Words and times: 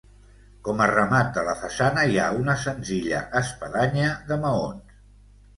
Com 0.67 0.79
a 0.85 0.87
remat 0.91 1.27
de 1.35 1.43
la 1.49 1.53
façana 1.59 2.05
hi 2.13 2.17
ha 2.23 2.31
una 2.39 2.55
senzilla 2.63 3.21
espadanya 3.43 4.09
de 4.33 4.39
maons. 4.47 4.99